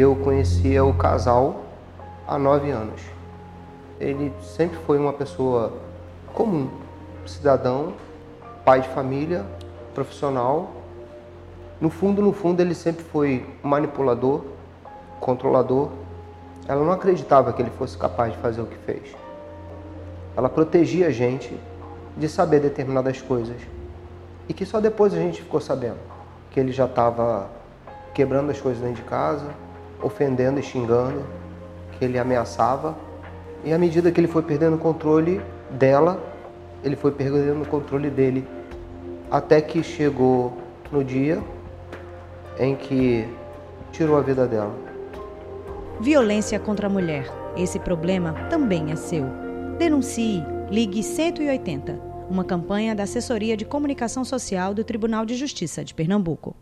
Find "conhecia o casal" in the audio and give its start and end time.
0.16-1.64